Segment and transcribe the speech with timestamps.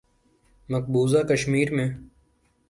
[0.69, 1.89] مقبوضہ کشمیر میں